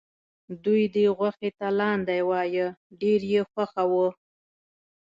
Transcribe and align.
دوی 0.63 0.83
دې 0.95 1.05
غوښې 1.17 1.49
ته 1.57 1.67
لاندی 1.79 2.21
وایه 2.29 2.67
ډېره 2.99 3.25
یې 3.33 3.41
خوښه 3.51 3.83
وه. 3.91 4.07